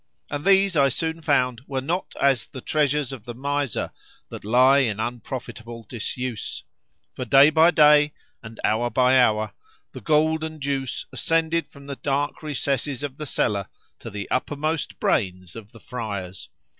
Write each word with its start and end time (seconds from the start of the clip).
And 0.31 0.43
these 0.43 0.75
I 0.75 0.89
soon 0.89 1.21
found 1.21 1.61
were 1.67 1.79
not 1.79 2.15
as 2.19 2.47
the 2.47 2.59
treasures 2.59 3.11
of 3.13 3.23
the 3.23 3.35
miser, 3.35 3.91
that 4.29 4.43
lie 4.43 4.79
in 4.79 4.99
unprofitable 4.99 5.85
disuse, 5.87 6.63
for 7.13 7.23
day 7.23 7.51
by 7.51 7.69
day, 7.69 8.15
and 8.41 8.59
hour 8.63 8.89
by 8.89 9.19
hour, 9.19 9.53
the 9.91 10.01
golden 10.01 10.59
juice 10.59 11.05
ascended 11.13 11.67
from 11.67 11.85
the 11.85 11.97
dark 11.97 12.41
recesses 12.41 13.03
of 13.03 13.17
the 13.17 13.27
cellar 13.27 13.67
to 13.99 14.09
the 14.09 14.27
uppermost 14.31 14.99
brains 14.99 15.55
of 15.55 15.71
the 15.71 15.79
friars. 15.79 16.49